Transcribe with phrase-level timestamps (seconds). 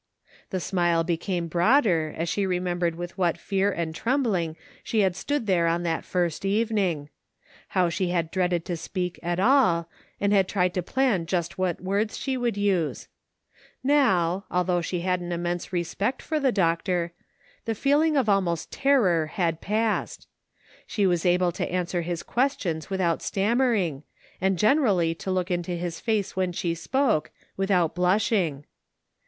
[0.49, 5.45] The smile became broader as she remembered with what fear and trembling she had stood
[5.45, 7.09] there on that first evening.
[7.77, 9.87] How she had dreaded to speak at all,
[10.19, 13.09] and had tried to plan just what words she should use.
[13.83, 17.13] Now, al though she had an immense respect for the doc tor,
[17.65, 20.27] the feeling of almost terror had passed.
[20.87, 24.01] She was able to answer his questions without stammering,
[24.41, 28.65] and generally to look into his face when she spoke, without blushing.